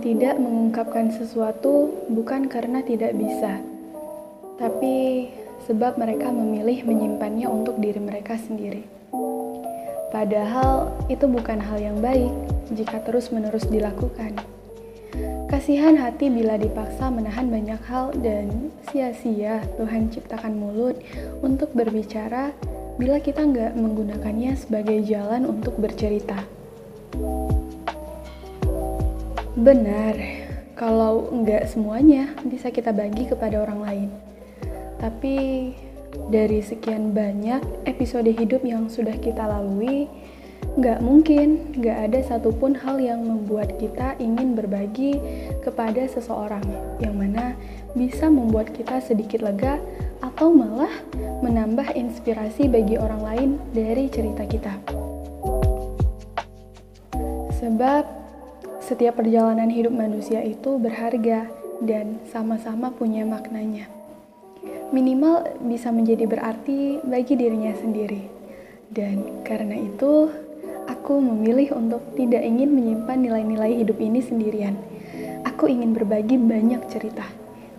[0.00, 3.62] tidak mengungkapkan sesuatu bukan karena tidak bisa,
[4.58, 5.28] tapi
[5.70, 8.82] sebab mereka memilih menyimpannya untuk diri mereka sendiri.
[10.10, 12.34] Padahal itu bukan hal yang baik
[12.74, 14.34] jika terus-menerus dilakukan.
[15.46, 20.98] Kasihan hati bila dipaksa menahan banyak hal dan sia-sia Tuhan ciptakan mulut
[21.38, 22.50] untuk berbicara
[22.98, 26.42] bila kita nggak menggunakannya sebagai jalan untuk bercerita.
[29.58, 30.14] Benar,
[30.78, 34.08] kalau nggak semuanya bisa kita bagi kepada orang lain.
[35.02, 35.36] Tapi
[36.30, 40.06] dari sekian banyak episode hidup yang sudah kita lalui,
[40.78, 45.18] nggak mungkin nggak ada satupun hal yang membuat kita ingin berbagi
[45.66, 46.62] kepada seseorang,
[47.02, 47.58] yang mana
[47.98, 49.82] bisa membuat kita sedikit lega
[50.22, 50.94] atau malah
[51.42, 54.78] menambah inspirasi bagi orang lain dari cerita kita.
[57.58, 58.19] Sebab
[58.90, 61.46] setiap perjalanan hidup manusia itu berharga
[61.78, 63.86] dan sama-sama punya maknanya.
[64.90, 68.26] Minimal bisa menjadi berarti bagi dirinya sendiri.
[68.90, 70.26] Dan karena itu,
[70.90, 74.74] aku memilih untuk tidak ingin menyimpan nilai-nilai hidup ini sendirian.
[75.46, 77.30] Aku ingin berbagi banyak cerita,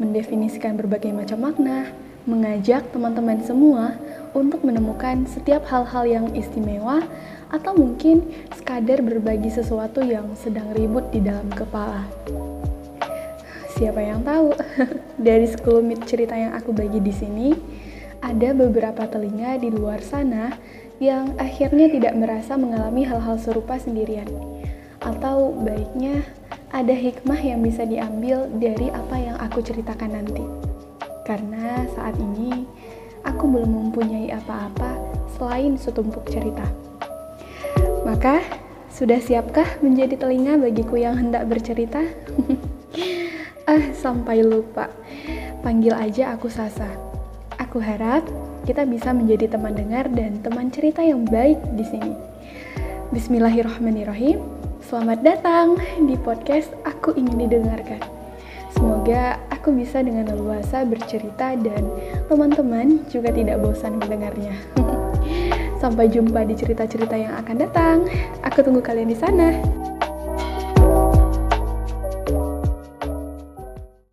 [0.00, 1.92] mendefinisikan berbagai macam makna,
[2.24, 4.00] mengajak teman-teman semua
[4.32, 7.04] untuk menemukan setiap hal-hal yang istimewa
[7.52, 8.24] atau mungkin
[8.56, 12.08] sekadar berbagi sesuatu yang sedang ribut di dalam kepala.
[13.74, 14.56] Siapa yang tahu?
[15.26, 17.50] Dari sekelumit cerita yang aku bagi di sini,
[18.24, 20.56] ada beberapa telinga di luar sana
[21.02, 24.30] yang akhirnya tidak merasa mengalami hal-hal serupa sendirian.
[25.02, 26.24] Atau baiknya,
[26.72, 30.63] ada hikmah yang bisa diambil dari apa yang aku ceritakan nanti.
[31.24, 32.68] Karena saat ini,
[33.24, 35.00] aku belum mempunyai apa-apa
[35.40, 36.68] selain setumpuk cerita.
[38.04, 38.44] Maka,
[38.92, 42.04] sudah siapkah menjadi telinga bagiku yang hendak bercerita?
[43.72, 44.92] ah, sampai lupa.
[45.64, 46.92] Panggil aja aku Sasa.
[47.56, 48.28] Aku harap
[48.68, 52.14] kita bisa menjadi teman dengar dan teman cerita yang baik di sini.
[53.10, 54.44] Bismillahirrahmanirrahim.
[54.84, 58.13] Selamat datang di podcast Aku Ingin Didengarkan.
[58.74, 61.86] Semoga aku bisa dengan leluasa bercerita dan
[62.26, 64.54] teman-teman juga tidak bosan mendengarnya.
[65.82, 67.96] Sampai jumpa di cerita-cerita yang akan datang.
[68.42, 69.83] Aku tunggu kalian di sana.